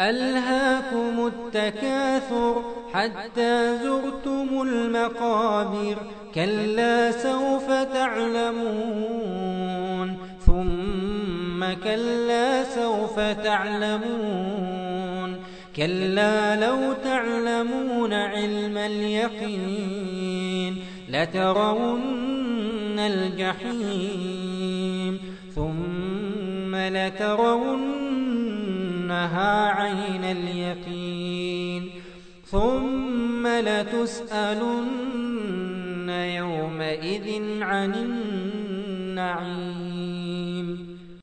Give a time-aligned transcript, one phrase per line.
[0.00, 2.62] ألهاكم التكاثر
[2.92, 5.96] حتى زرتم المقابر
[6.34, 9.28] كلا سوف تعلمون.
[10.46, 14.90] ثم كلا سوف تعلمون.
[15.76, 20.76] كلا لو تعلمون علم اليقين
[21.08, 24.40] لترون الجحيم.
[25.54, 26.74] ثم
[29.10, 31.90] لترونها عين اليقين
[32.46, 34.90] ثم لتسألن
[36.10, 37.94] يومئذ عن
[39.14, 40.19] النعيم